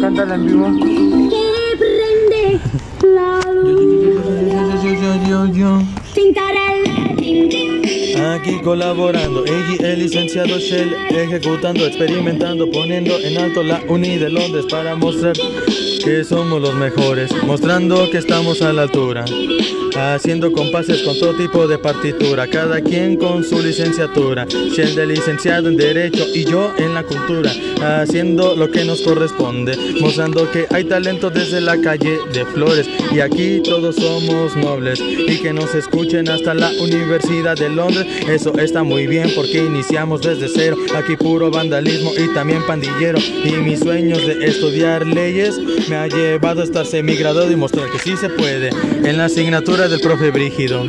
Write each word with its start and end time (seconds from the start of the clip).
cántala 0.00 0.34
en 0.34 0.46
vivo. 0.46 0.68
Aquí 8.38 8.60
colaborando, 8.60 9.44
el 9.44 9.98
licenciado 9.98 10.60
Shell, 10.60 10.94
ejecutando, 11.10 11.84
experimentando, 11.84 12.70
poniendo 12.70 13.18
en 13.18 13.36
alto 13.36 13.64
la 13.64 13.82
Uni 13.88 14.16
de 14.16 14.30
Londres 14.30 14.64
para 14.70 14.94
mostrar 14.94 15.32
que 16.04 16.22
somos 16.22 16.62
los 16.62 16.74
mejores, 16.74 17.30
mostrando 17.44 18.08
que 18.10 18.18
estamos 18.18 18.62
a 18.62 18.72
la 18.72 18.82
altura, 18.82 19.24
haciendo 19.96 20.52
compases 20.52 21.02
con 21.02 21.18
todo 21.18 21.34
tipo 21.34 21.66
de 21.66 21.78
partitura, 21.78 22.46
cada 22.46 22.80
quien 22.80 23.16
con 23.16 23.42
su 23.42 23.60
licenciatura, 23.60 24.46
Shell 24.46 24.94
de 24.94 25.06
licenciado 25.06 25.68
en 25.68 25.76
Derecho 25.76 26.24
y 26.32 26.44
yo 26.44 26.72
en 26.78 26.94
la 26.94 27.02
cultura, 27.02 27.50
haciendo 27.80 28.54
lo 28.54 28.70
que 28.70 28.84
nos 28.84 29.02
corresponde, 29.02 29.76
mostrando 30.00 30.50
que 30.50 30.66
hay 30.70 30.84
talento 30.84 31.30
desde 31.30 31.60
la 31.60 31.80
calle 31.80 32.18
de 32.32 32.44
Flores 32.46 32.88
y 33.12 33.20
aquí 33.20 33.60
todos 33.64 33.96
somos 33.96 34.56
nobles 34.56 35.00
y 35.00 35.38
que 35.38 35.52
nos 35.52 35.74
escuchen 35.74 36.28
hasta 36.28 36.54
la 36.54 36.70
Universidad 36.80 37.56
de 37.56 37.68
Londres, 37.68 38.06
eso 38.28 38.58
está 38.58 38.82
muy 38.82 39.06
bien 39.06 39.30
porque 39.34 39.58
iniciamos 39.58 40.20
desde 40.20 40.48
cero, 40.48 40.76
aquí 40.94 41.16
puro 41.16 41.50
vandalismo 41.50 42.12
y 42.16 42.32
también 42.34 42.62
pandillero. 42.66 43.18
Y 43.44 43.52
mis 43.52 43.80
sueños 43.80 44.26
de 44.26 44.46
estudiar 44.46 45.06
leyes 45.06 45.58
me 45.88 45.96
ha 45.96 46.06
llevado 46.06 46.60
a 46.60 46.64
estar 46.64 46.86
semigraduado 46.86 47.50
y 47.50 47.56
mostrar 47.56 47.90
que 47.90 47.98
sí 47.98 48.16
se 48.16 48.28
puede. 48.28 48.70
En 49.04 49.16
la 49.16 49.26
asignatura 49.26 49.88
del 49.88 50.00
profe 50.00 50.30
Brígido, 50.30 50.84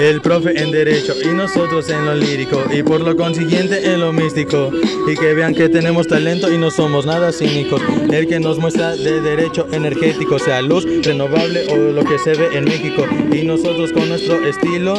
el 0.00 0.20
profe 0.20 0.62
en 0.62 0.70
derecho 0.70 1.14
y 1.22 1.28
nosotros 1.28 1.88
en 1.90 2.06
lo 2.06 2.14
lírico. 2.14 2.64
Y 2.72 2.82
por 2.82 3.00
lo 3.00 3.16
consiguiente 3.16 3.92
en 3.92 4.00
lo 4.00 4.12
místico. 4.12 4.70
Y 5.06 5.14
que 5.16 5.34
vean 5.34 5.54
que 5.54 5.68
tenemos 5.68 6.06
talento 6.06 6.52
y 6.52 6.58
no 6.58 6.70
somos 6.70 7.06
nada 7.06 7.32
cínicos, 7.32 7.80
el 8.10 8.26
que 8.26 8.40
nos 8.40 8.58
muestra 8.58 8.94
de 8.94 9.20
derecho 9.20 9.66
energético, 9.72 10.38
sea 10.38 10.62
luz 10.62 10.86
renovable 11.02 11.66
o 11.70 11.92
lo 11.92 12.04
que 12.04 12.18
se 12.18 12.34
ve 12.34 12.56
en 12.56 12.64
México. 12.64 13.06
Y 13.32 13.42
nosotros 13.42 13.92
con 13.92 14.08
nuestro 14.08 14.46
estilo 14.46 14.98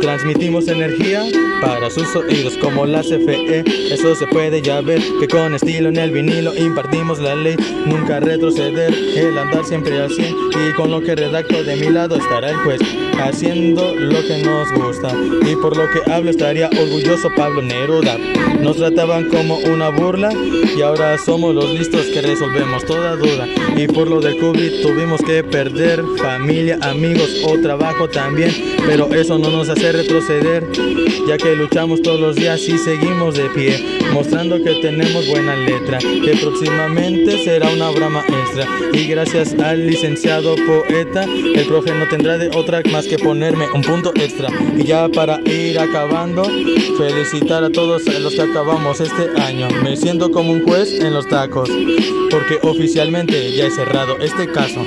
transmitimos 0.00 0.68
energía 0.68 1.19
para 1.60 1.90
sus 1.90 2.14
oídos 2.16 2.56
como 2.58 2.86
la 2.86 3.02
CFE, 3.02 3.64
eso 3.92 4.14
se 4.14 4.26
puede 4.26 4.62
ya 4.62 4.80
ver 4.80 5.00
que 5.20 5.28
con 5.28 5.54
estilo 5.54 5.88
en 5.88 5.96
el 5.96 6.10
vinilo 6.10 6.54
impartimos 6.56 7.18
la 7.18 7.34
ley, 7.34 7.56
nunca 7.86 8.20
retroceder, 8.20 8.94
el 9.16 9.36
andar 9.38 9.64
siempre 9.64 10.00
al 10.00 10.10
100 10.10 10.34
y 10.68 10.72
con 10.74 10.90
lo 10.90 11.00
que 11.00 11.14
redacto 11.14 11.62
de 11.62 11.76
mi 11.76 11.90
lado 11.90 12.16
estará 12.16 12.50
el 12.50 12.56
juez 12.56 12.80
haciendo 13.20 13.94
lo 13.94 14.22
que 14.22 14.42
nos 14.42 14.72
gusta. 14.72 15.12
Y 15.46 15.56
por 15.56 15.76
lo 15.76 15.88
que 15.90 16.10
hablo 16.10 16.30
estaría 16.30 16.68
orgulloso 16.68 17.30
Pablo 17.36 17.62
Neruda. 17.62 18.16
Nos 18.60 18.76
trataban 18.76 19.28
como 19.28 19.58
una 19.58 19.90
burla 19.90 20.30
y 20.76 20.82
ahora 20.82 21.16
somos 21.18 21.54
los 21.54 21.72
listos 21.72 22.06
que 22.06 22.22
resolvemos 22.22 22.84
toda 22.84 23.16
duda. 23.16 23.46
Y 23.76 23.86
por 23.86 24.08
lo 24.08 24.20
del 24.20 24.38
COVID 24.38 24.82
tuvimos 24.82 25.20
que 25.22 25.42
perder 25.44 26.02
familia, 26.18 26.78
amigos 26.82 27.30
o 27.44 27.58
trabajo 27.58 28.08
también. 28.08 28.52
Pero 28.86 29.12
eso 29.14 29.38
no 29.38 29.50
nos 29.50 29.68
hace 29.68 29.92
retroceder 29.92 30.66
ya 31.26 31.36
que 31.36 31.54
luchamos 31.54 32.02
todos 32.02 32.20
los 32.20 32.36
días 32.36 32.60
y 32.68 32.78
seguimos 32.78 33.34
de 33.34 33.48
pie 33.50 34.00
mostrando 34.12 34.62
que 34.62 34.74
tenemos 34.82 35.26
buena 35.28 35.56
letra 35.56 35.98
que 35.98 36.36
próximamente 36.40 37.44
será 37.44 37.68
una 37.70 37.90
brama 37.90 38.24
extra 38.42 38.66
y 38.92 39.06
gracias 39.06 39.54
al 39.58 39.86
licenciado 39.86 40.54
poeta 40.56 41.24
el 41.24 41.66
profe 41.66 41.92
no 41.94 42.08
tendrá 42.08 42.38
de 42.38 42.48
otra 42.56 42.82
más 42.90 43.06
que 43.06 43.18
ponerme 43.18 43.66
un 43.74 43.82
punto 43.82 44.12
extra. 44.14 44.48
Y 44.76 44.84
ya 44.84 45.08
para 45.08 45.40
ir 45.42 45.78
acabando 45.78 46.44
felicitar 46.96 47.64
a 47.64 47.70
todos 47.70 48.06
los 48.20 48.34
que 48.34 48.42
acabamos 48.42 49.00
este 49.00 49.30
año. 49.40 49.68
Me 49.82 49.96
siento 49.96 50.30
como 50.30 50.52
un 50.52 50.64
juez 50.64 51.00
en 51.00 51.14
los 51.14 51.28
tacos 51.28 51.70
porque 52.30 52.58
oficialmente 52.62 53.52
ya 53.52 53.66
he 53.66 53.70
cerrado 53.70 54.18
este 54.18 54.50
caso 54.50 54.80